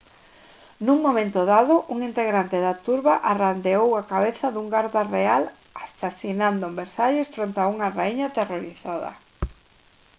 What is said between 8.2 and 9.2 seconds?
aterrorizada